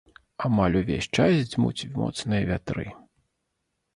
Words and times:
Амаль 0.47 0.77
увесь 0.79 1.07
час 1.17 1.35
дзьмуць 1.51 1.89
моцныя 1.99 2.43
вятры. 2.53 2.87